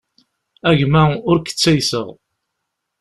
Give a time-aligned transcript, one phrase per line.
[0.69, 2.07] A gma ur k-ttayseɣ.